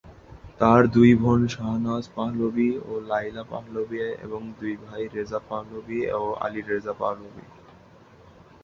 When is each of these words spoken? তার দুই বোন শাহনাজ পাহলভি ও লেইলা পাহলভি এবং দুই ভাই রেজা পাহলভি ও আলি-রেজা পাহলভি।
তার 0.59 0.81
দুই 0.87 1.11
বোন 1.15 1.41
শাহনাজ 1.47 2.03
পাহলভি 2.15 2.69
ও 2.85 2.91
লেইলা 3.01 3.43
পাহলভি 3.43 3.99
এবং 4.21 4.41
দুই 4.59 4.73
ভাই 4.85 5.03
রেজা 5.07 5.39
পাহলভি 5.49 5.99
ও 6.13 6.23
আলি-রেজা 6.35 6.93
পাহলভি। 6.93 7.45